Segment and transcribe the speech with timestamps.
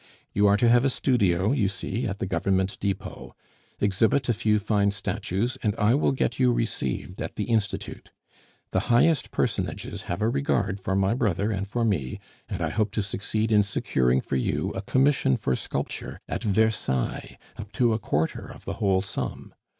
[0.33, 3.35] You are to have a studio, you see, at the Government depot.
[3.79, 8.09] Exhibit a few fine statues, and I will get you received at the Institute.
[8.71, 12.19] The highest personages have a regard for my brother and for me,
[12.49, 17.37] and I hope to succeed in securing for you a commission for sculpture at Versailles
[17.57, 19.53] up to a quarter of the whole sum.